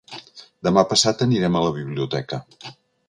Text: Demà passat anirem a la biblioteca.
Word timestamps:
Demà 0.67 0.83
passat 0.93 1.21
anirem 1.27 1.59
a 1.59 1.61
la 1.67 1.75
biblioteca. 1.77 2.41